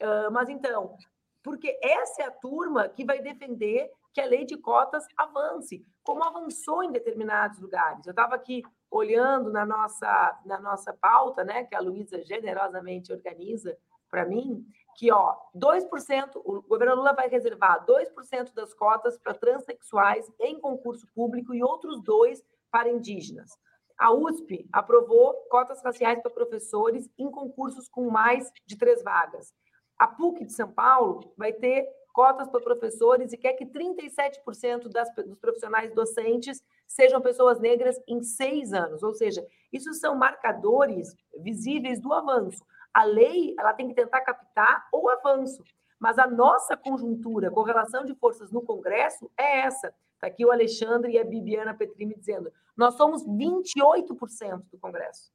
[0.00, 0.96] Uh, mas então,
[1.42, 6.24] porque essa é a turma que vai defender que a lei de cotas avance, como
[6.24, 8.06] avançou em determinados lugares.
[8.06, 13.76] Eu estava aqui olhando na nossa, na nossa pauta, né, que a Luísa generosamente organiza
[14.10, 14.64] para mim,
[14.96, 21.06] que ó, 2%, o governo Lula vai reservar 2% das cotas para transexuais em concurso
[21.14, 23.50] público e outros dois para indígenas.
[23.98, 29.52] A USP aprovou cotas raciais para professores em concursos com mais de três vagas.
[29.98, 35.14] A PUC de São Paulo vai ter cotas para professores e quer que 37% das,
[35.16, 39.02] dos profissionais docentes sejam pessoas negras em seis anos.
[39.02, 42.64] Ou seja, isso são marcadores visíveis do avanço.
[42.94, 45.62] A lei ela tem que tentar captar o avanço,
[46.00, 49.94] mas a nossa conjuntura, correlação de forças no Congresso é essa.
[50.14, 55.30] Está aqui o Alexandre e a Bibiana Petrini dizendo: nós somos 28% do Congresso.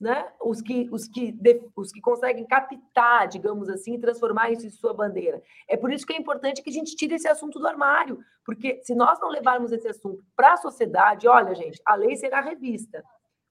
[0.00, 0.30] Né?
[0.40, 1.36] Os que, os que,
[1.74, 5.42] os que conseguem captar, digamos assim, transformar isso em sua bandeira.
[5.66, 8.80] É por isso que é importante que a gente tire esse assunto do armário, porque
[8.84, 13.04] se nós não levarmos esse assunto para a sociedade, olha, gente, a lei será revista.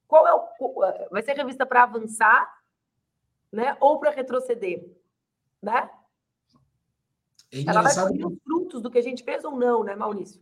[0.07, 0.47] Qual é o
[1.11, 2.49] vai ser revista para avançar,
[3.51, 3.75] né?
[3.81, 4.89] Ou para retroceder,
[5.61, 5.89] né?
[7.51, 10.41] É Ela vai colher os frutos do que a gente fez ou não, né, Maurício?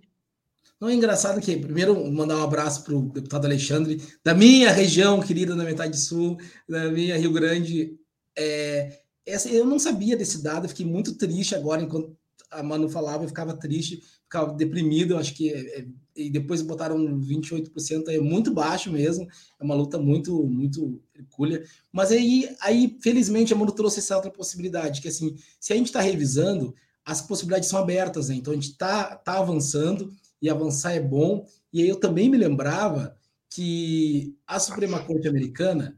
[0.80, 5.22] Não é engraçado que, primeiro, mandar um abraço para o deputado Alexandre, da minha região
[5.22, 7.98] querida, da metade sul, da minha Rio Grande.
[8.38, 12.16] É, essa, eu não sabia desse dado, fiquei muito triste agora, enquanto
[12.52, 15.50] a Manu falava, eu ficava triste, ficava deprimido, eu acho que.
[15.50, 19.28] É, é e depois botaram 28%, é muito baixo mesmo,
[19.60, 21.62] é uma luta muito, muito hercúlea.
[21.92, 25.88] Mas aí, aí, felizmente, a Manu trouxe essa outra possibilidade, que assim, se a gente
[25.88, 26.74] está revisando,
[27.04, 28.36] as possibilidades são abertas, né?
[28.36, 30.10] Então a gente está tá avançando
[30.46, 31.46] e avançar é bom.
[31.74, 33.18] E aí eu também me lembrava
[33.50, 35.98] que a Suprema Corte Americana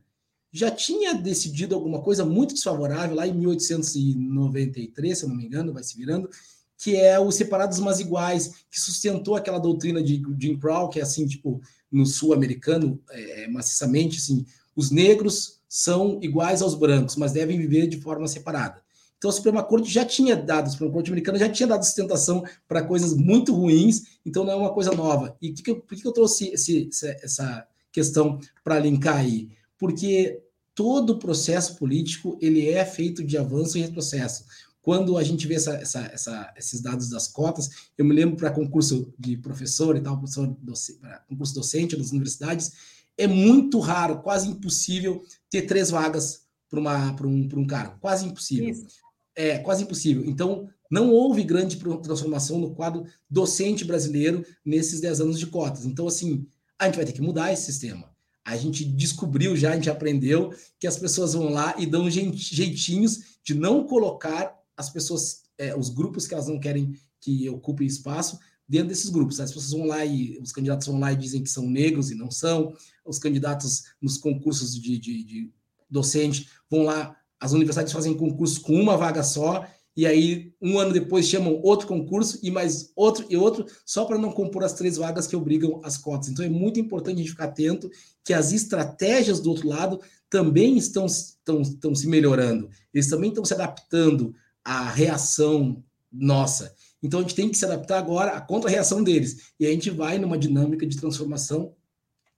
[0.51, 5.73] já tinha decidido alguma coisa muito desfavorável lá em 1893, se eu não me engano,
[5.73, 6.29] vai se virando,
[6.77, 11.03] que é o separados mas iguais, que sustentou aquela doutrina de Jim Crow, que é
[11.03, 17.57] assim, tipo, no sul-americano, é, maciçamente, assim, os negros são iguais aos brancos, mas devem
[17.57, 18.81] viver de forma separada.
[19.17, 22.43] Então, a Suprema Corte já tinha dado, a Suprema Corte Americana já tinha dado sustentação
[22.67, 25.35] para coisas muito ruins, então não é uma coisa nova.
[25.41, 26.89] E que que eu, por que eu trouxe esse,
[27.23, 29.49] essa questão para linkar aí?
[29.77, 30.43] Porque
[30.75, 34.45] todo processo político ele é feito de avanço e retrocesso.
[34.83, 38.51] Quando a gente vê essa, essa, essa, esses dados das cotas, eu me lembro para
[38.51, 42.71] concurso de professor e tal, professor docente, concurso docente das universidades,
[43.17, 46.79] é muito raro, quase impossível ter três vagas para
[47.27, 48.69] um, um cargo, quase impossível.
[48.69, 49.06] Isso
[49.37, 50.25] é quase impossível.
[50.25, 55.85] Então, não houve grande transformação no quadro docente brasileiro nesses 10 anos de cotas.
[55.85, 56.45] Então, assim,
[56.79, 58.09] a gente vai ter que mudar esse sistema.
[58.43, 63.37] A gente descobriu já, a gente aprendeu que as pessoas vão lá e dão jeitinhos
[63.43, 68.39] de não colocar as pessoas, é, os grupos que elas não querem que ocupem espaço
[68.67, 69.39] dentro desses grupos.
[69.39, 72.15] As pessoas vão lá e os candidatos vão lá e dizem que são negros e
[72.15, 72.73] não são.
[73.05, 75.51] Os candidatos nos concursos de, de, de
[75.89, 80.93] docente vão lá as universidades fazem concurso com uma vaga só, e aí um ano
[80.93, 84.97] depois chamam outro concurso e mais outro e outro, só para não compor as três
[84.97, 86.29] vagas que obrigam as cotas.
[86.29, 87.89] Então é muito importante a gente ficar atento
[88.23, 93.45] que as estratégias do outro lado também estão, estão, estão se melhorando, eles também estão
[93.45, 96.75] se adaptando à reação nossa.
[97.01, 99.51] Então a gente tem que se adaptar agora à contra-reação deles.
[99.59, 101.73] E a gente vai numa dinâmica de transformação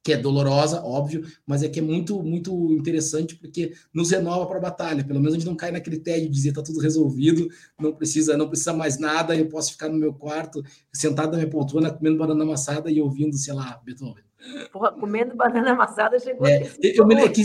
[0.04, 4.58] que é dolorosa, óbvio, mas é que é muito, muito interessante porque nos renova para
[4.58, 5.04] a batalha.
[5.04, 7.48] Pelo menos a gente não cai naquele tédio de dizer tá tudo resolvido,
[7.80, 11.50] não precisa, não precisa mais nada, eu posso ficar no meu quarto, sentado na minha
[11.50, 14.24] poltrona, comendo banana amassada e ouvindo, sei lá, Beethoven.
[14.72, 16.48] Porra, comendo banana amassada chegou.
[16.48, 17.44] É, eu me, é, que,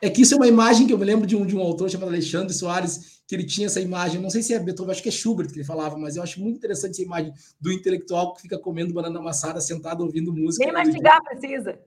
[0.00, 1.90] é que isso é uma imagem que eu me lembro de um, de um autor
[1.90, 5.08] chamado Alexandre Soares, que ele tinha essa imagem, não sei se é Beethoven, acho que
[5.08, 8.42] é Schubert que ele falava, mas eu acho muito interessante essa imagem do intelectual que
[8.42, 10.64] fica comendo banana amassada, sentado ouvindo música.
[10.64, 11.78] Nem mastigar precisa.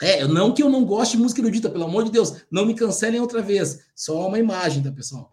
[0.00, 2.74] É, não que eu não goste de música erudita, pelo amor de Deus, não me
[2.74, 3.86] cancelem outra vez.
[3.94, 5.30] Só uma imagem, tá, pessoal?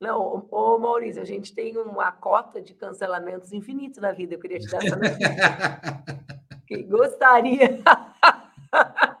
[0.00, 4.34] Não, ô Maurício, a gente tem uma cota de cancelamentos infinitos na vida.
[4.34, 4.96] Eu queria te dar essa
[6.88, 7.80] gostaria.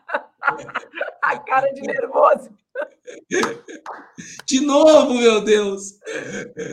[1.22, 2.50] a cara de nervoso.
[4.46, 5.98] De novo, meu Deus!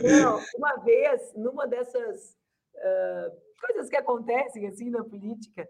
[0.02, 2.36] Não, uma vez, numa dessas
[2.74, 5.68] uh, coisas que acontecem assim na política,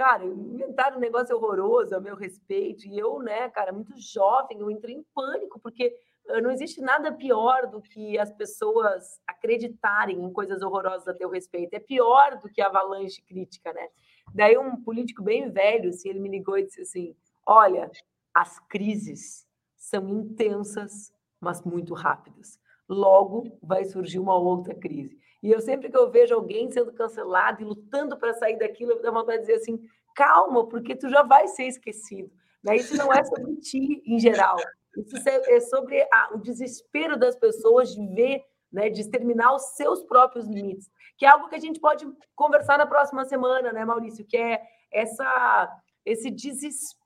[0.00, 4.70] Cara, inventaram um negócio horroroso a meu respeito, e eu, né, cara, muito jovem, eu
[4.70, 5.94] entrei em pânico, porque
[6.42, 11.74] não existe nada pior do que as pessoas acreditarem em coisas horrorosas a teu respeito.
[11.74, 13.88] É pior do que a avalanche crítica, né?
[14.34, 17.90] Daí um político bem velho, assim, ele me ligou e disse assim: "Olha,
[18.32, 19.46] as crises
[19.90, 22.58] são intensas, mas muito rápidas.
[22.88, 25.18] Logo vai surgir uma outra crise.
[25.42, 29.02] E eu sempre que eu vejo alguém sendo cancelado e lutando para sair daquilo, eu
[29.02, 29.80] dou vontade de dizer assim:
[30.14, 32.30] calma, porque tu já vai ser esquecido.
[32.62, 32.76] Né?
[32.76, 34.56] Isso não é sobre ti em geral.
[34.96, 40.02] Isso é sobre a, o desespero das pessoas de ver, né, de exterminar os seus
[40.02, 44.24] próprios limites, que é algo que a gente pode conversar na próxima semana, né, Maurício?
[44.24, 46.99] Que é essa, esse desespero,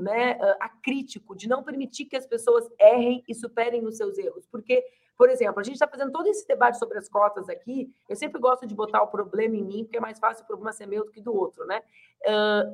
[0.00, 4.84] né, acrítico de não permitir que as pessoas errem e superem os seus erros, porque
[5.18, 7.92] por exemplo, a gente está fazendo todo esse debate sobre as cotas aqui.
[8.08, 10.72] Eu sempre gosto de botar o problema em mim, porque é mais fácil o problema
[10.72, 11.82] ser meu do que do outro, né?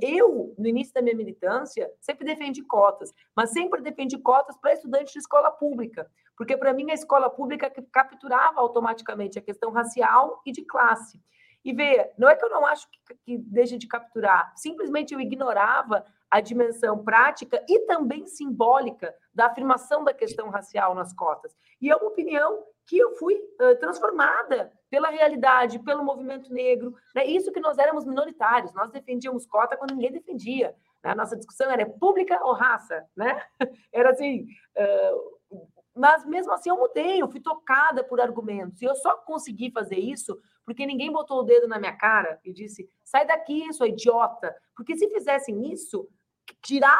[0.02, 5.12] eu, no início da minha militância, sempre defendi cotas, mas sempre defendi cotas para estudantes
[5.12, 10.52] de escola pública, porque para mim a escola pública capturava automaticamente a questão racial e
[10.52, 11.20] de classe.
[11.64, 15.20] E vê, não é que eu não acho que, que deixe de capturar, simplesmente eu
[15.20, 16.04] ignorava
[16.34, 21.56] a dimensão prática e também simbólica da afirmação da questão racial nas cotas.
[21.80, 26.92] E é uma opinião que eu fui uh, transformada pela realidade, pelo movimento negro.
[27.14, 27.24] Né?
[27.24, 30.74] Isso que nós éramos minoritários, nós defendíamos cota quando ninguém defendia.
[31.04, 31.12] Né?
[31.12, 33.40] A nossa discussão era pública ou raça, né?
[33.92, 34.48] Era assim.
[34.76, 35.60] Uh,
[35.94, 38.82] mas mesmo assim eu mudei, eu fui tocada por argumentos.
[38.82, 42.52] E eu só consegui fazer isso porque ninguém botou o dedo na minha cara e
[42.52, 44.54] disse: sai daqui, sua idiota.
[44.74, 46.08] Porque se fizessem isso,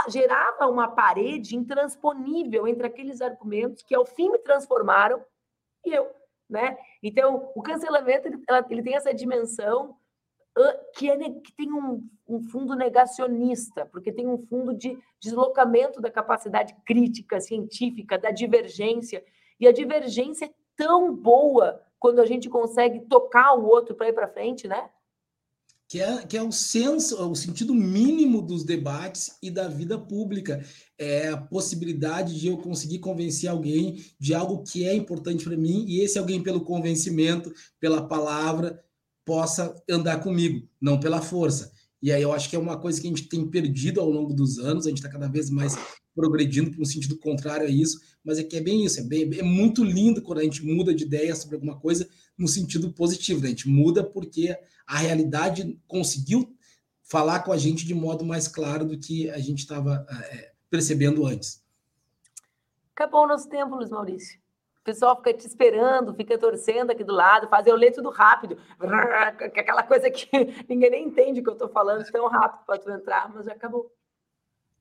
[0.08, 5.24] gerava uma parede intransponível entre aqueles argumentos que ao fim me transformaram
[5.84, 6.10] e eu.
[6.48, 6.76] Né?
[7.02, 9.96] Então, o cancelamento ele, ele tem essa dimensão
[10.94, 16.10] que, é, que tem um, um, fundo negacionista, porque tem um fundo de deslocamento da
[16.10, 19.24] capacidade crítica, científica, da divergência.
[19.58, 24.12] E a divergência é tão boa quando a gente consegue tocar o outro para ir
[24.12, 24.90] para frente, né?
[25.94, 30.60] Que é, que é o senso, o sentido mínimo dos debates e da vida pública.
[30.98, 35.84] É a possibilidade de eu conseguir convencer alguém de algo que é importante para mim,
[35.86, 38.82] e esse alguém, pelo convencimento, pela palavra,
[39.24, 41.70] possa andar comigo, não pela força.
[42.04, 44.34] E aí eu acho que é uma coisa que a gente tem perdido ao longo
[44.34, 45.74] dos anos, a gente está cada vez mais
[46.14, 49.22] progredindo para um sentido contrário a isso, mas é que é bem isso, é, bem,
[49.38, 53.40] é muito lindo quando a gente muda de ideia sobre alguma coisa no sentido positivo,
[53.40, 53.46] né?
[53.46, 54.54] a gente muda porque
[54.86, 56.54] a realidade conseguiu
[57.04, 61.24] falar com a gente de modo mais claro do que a gente estava é, percebendo
[61.24, 61.64] antes.
[62.94, 64.43] Acabou o nosso tempo, Luiz Maurício.
[64.84, 68.58] O pessoal fica te esperando, fica torcendo aqui do lado, faz eu ler tudo rápido.
[69.40, 70.28] Aquela coisa que
[70.68, 73.52] ninguém nem entende o que eu estou falando tão rápido para tu entrar, mas já
[73.52, 73.90] acabou.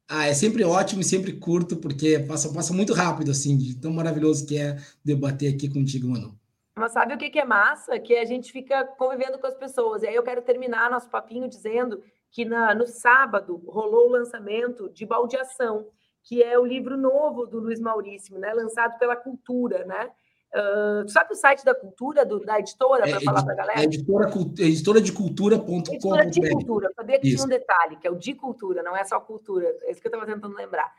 [0.05, 3.93] Ah, é sempre ótimo e sempre curto, porque passa, passa muito rápido, assim, de tão
[3.93, 6.37] maravilhoso que é debater aqui contigo, Manu.
[6.75, 7.97] Mas sabe o que, que é massa?
[7.97, 10.03] Que a gente fica convivendo com as pessoas.
[10.03, 14.89] E aí eu quero terminar nosso papinho dizendo que na, no sábado rolou o lançamento
[14.89, 15.87] de Baldeação,
[16.23, 20.09] que é o livro novo do Luiz Maurício, né, lançado pela Cultura, né?
[20.55, 23.81] Uh, sabe o site da Cultura, do, da editora, para é, falar para a galera?
[23.81, 25.77] É editora, editora de cultura.com.
[25.77, 29.03] Editora de cultura, sabia que tinha um detalhe, que é o de cultura, não é
[29.03, 30.93] só cultura, é isso que eu estava tentando lembrar.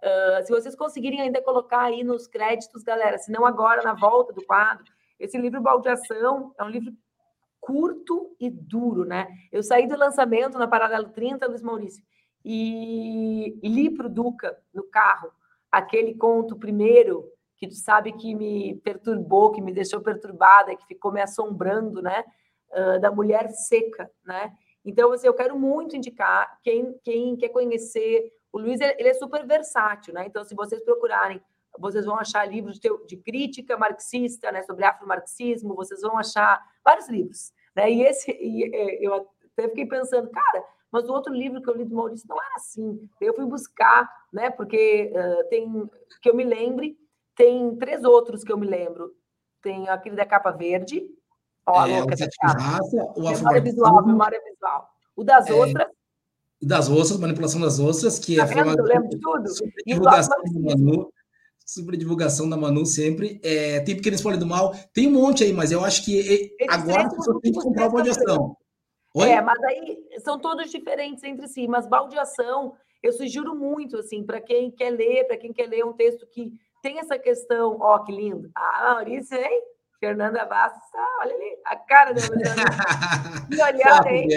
[0.00, 4.32] Uh, se vocês conseguirem ainda colocar aí nos créditos, galera, se não agora, na volta
[4.32, 4.84] do quadro,
[5.18, 6.92] esse livro Baldeação é um livro
[7.60, 9.28] curto e duro, né?
[9.52, 12.02] Eu saí do lançamento na Paralelo 30, Luiz Maurício,
[12.44, 15.30] e li para o Duca no carro
[15.70, 21.12] aquele conto primeiro que tu sabe que me perturbou, que me deixou perturbada, que ficou
[21.12, 22.24] me assombrando, né?
[22.70, 24.52] Uh, da mulher seca, né?
[24.84, 28.32] Então, assim, eu quero muito indicar quem, quem quer conhecer.
[28.50, 30.24] O Luiz, ele é super versátil, né?
[30.26, 31.40] Então, se vocês procurarem,
[31.78, 34.62] vocês vão achar livros de, de crítica marxista, né?
[34.62, 37.90] Sobre afromarxismo, vocês vão achar vários livros, né?
[37.90, 41.76] E esse, e, é, eu até fiquei pensando, cara, mas o outro livro que eu
[41.76, 43.08] li do Maurício não era assim.
[43.20, 44.50] Eu fui buscar, né?
[44.50, 45.88] Porque uh, tem
[46.20, 46.96] que eu me lembre,
[47.36, 49.12] tem três outros que eu me lembro.
[49.62, 51.06] Tem aquele da capa verde.
[51.66, 54.88] Ó, é, louca, o raça, o memória visual, memória visual.
[55.14, 55.86] O das é, outras.
[56.62, 58.78] Das ostras, manipulação das ostras, que tá é vendo?
[58.78, 59.44] Eu lembro de tudo.
[59.86, 61.12] Divulgação da Manu,
[61.64, 63.40] sobre divulgação da Manu sempre.
[63.42, 67.04] É, tem Pequeno Spoiler do Mal, tem um monte aí, mas eu acho que agora
[67.04, 68.56] a pessoa tem que comprar o de ação.
[69.14, 69.28] Oi?
[69.28, 74.40] É, mas aí são todos diferentes entre si, mas baldeação, eu sugiro muito, assim, para
[74.40, 78.12] quem quer ler, para quem quer ler um texto que tem essa questão, ó, que
[78.12, 78.50] lindo.
[78.54, 79.62] Ah, Maurício, hein?
[79.98, 82.22] Fernanda Bastos, ah, olha ali, a cara da
[83.46, 84.28] Que olhar, hein?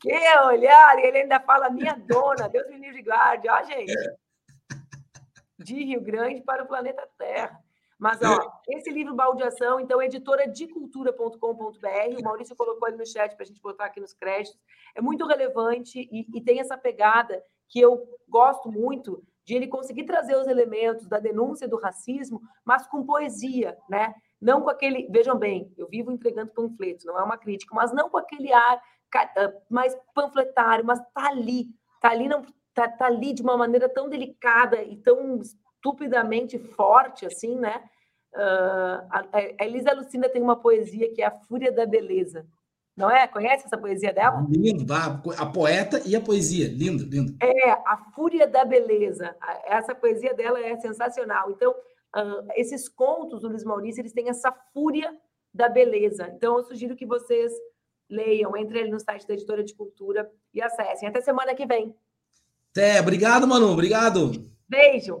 [0.00, 3.94] Que olhar, e ele ainda fala minha dona, Deus me livre e guarde, ó, gente.
[5.58, 7.63] De Rio Grande para o planeta Terra.
[7.98, 13.34] Mas, ó, esse livro Baldeação, então, editora de cultura.com.br, o Maurício colocou ali no chat
[13.34, 14.60] para a gente botar aqui nos créditos,
[14.94, 20.04] é muito relevante e, e tem essa pegada que eu gosto muito de ele conseguir
[20.04, 24.14] trazer os elementos da denúncia do racismo, mas com poesia, né?
[24.40, 25.06] Não com aquele.
[25.10, 28.80] Vejam bem, eu vivo entregando panfletos, não é uma crítica, mas não com aquele ar
[29.14, 31.68] ah, mais panfletário, mas tá ali,
[32.00, 35.40] tá ali, não, tá, tá ali de uma maneira tão delicada e tão
[35.84, 37.82] estupidamente forte, assim, né?
[38.34, 42.46] Uh, a, a Elisa Lucina tem uma poesia que é A Fúria da Beleza.
[42.96, 43.26] Não é?
[43.26, 44.46] Conhece essa poesia dela?
[44.48, 46.68] Lindo, a poeta e a poesia.
[46.68, 47.36] Lindo, lindo.
[47.42, 49.36] É, A Fúria da Beleza.
[49.66, 51.50] Essa poesia dela é sensacional.
[51.50, 55.12] Então, uh, esses contos do Luiz Maurício, eles têm essa fúria
[55.52, 56.28] da beleza.
[56.34, 57.52] Então, eu sugiro que vocês
[58.10, 61.08] leiam, entrem ali no site da Editora de Cultura e acessem.
[61.08, 61.94] Até semana que vem.
[62.70, 64.32] Até, obrigado, Manu, obrigado.
[64.68, 65.20] Beijo.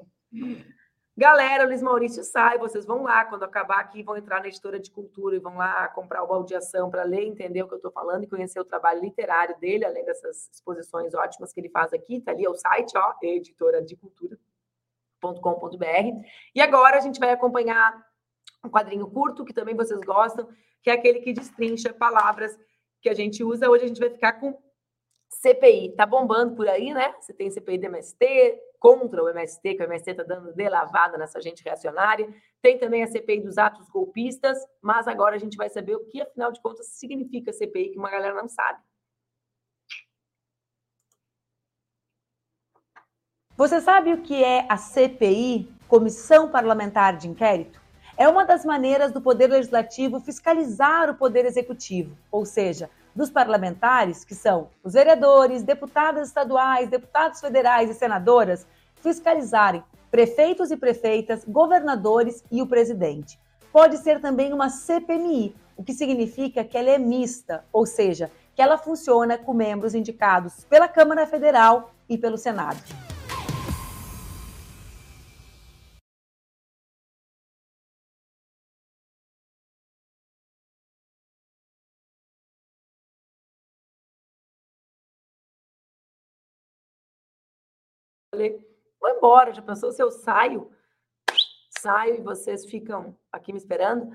[1.16, 4.90] Galera, Luiz Maurício sai, vocês vão lá, quando acabar aqui, vão entrar na editora de
[4.90, 8.24] cultura e vão lá comprar o baldeação para ler, entender o que eu estou falando
[8.24, 12.20] e conhecer o trabalho literário dele, além dessas exposições ótimas que ele faz aqui.
[12.20, 16.26] Tá ali é o site, ó, editora de cultura.com.br.
[16.52, 17.96] E agora a gente vai acompanhar
[18.64, 20.48] um quadrinho curto, que também vocês gostam,
[20.82, 22.58] que é aquele que destrincha palavras
[23.00, 23.70] que a gente usa.
[23.70, 24.60] Hoje a gente vai ficar com
[25.28, 25.94] CPI.
[25.94, 27.14] Tá bombando por aí, né?
[27.20, 31.16] Você tem CPI do MST, contra o MST, que o MST está dando de lavada
[31.16, 32.28] nessa gente reacionária.
[32.60, 36.20] Tem também a CPI dos atos golpistas, mas agora a gente vai saber o que,
[36.20, 38.78] afinal de contas, significa CPI, que uma galera não sabe.
[43.56, 47.80] Você sabe o que é a CPI, Comissão Parlamentar de Inquérito?
[48.18, 54.24] É uma das maneiras do Poder Legislativo fiscalizar o Poder Executivo, ou seja, dos parlamentares,
[54.24, 62.44] que são os vereadores, deputadas estaduais, deputados federais e senadoras, fiscalizarem prefeitos e prefeitas, governadores
[62.50, 63.38] e o presidente.
[63.72, 68.62] Pode ser também uma CPMI, o que significa que ela é mista, ou seja, que
[68.62, 72.78] ela funciona com membros indicados pela Câmara Federal e pelo Senado.
[88.34, 88.58] Falei,
[89.00, 89.54] vou embora.
[89.54, 90.68] Já pensou se eu saio?
[91.78, 94.10] Saio e vocês ficam aqui me esperando?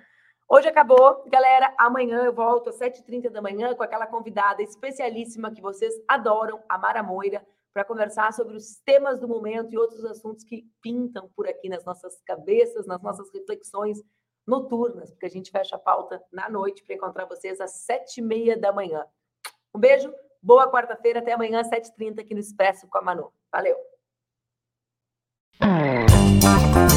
[0.49, 1.23] Hoje acabou.
[1.27, 6.61] Galera, amanhã eu volto às 7h30 da manhã com aquela convidada especialíssima que vocês adoram,
[6.67, 11.29] a Mara Moira, para conversar sobre os temas do momento e outros assuntos que pintam
[11.33, 14.03] por aqui nas nossas cabeças, nas nossas reflexões
[14.45, 18.73] noturnas, porque a gente fecha a pauta na noite para encontrar vocês às 7h30 da
[18.73, 19.05] manhã.
[19.73, 20.13] Um beijo,
[20.43, 23.31] boa quarta-feira, até amanhã às 7h30 aqui no Expresso com a Manu.
[23.49, 23.88] Valeu!
[25.61, 26.88] Música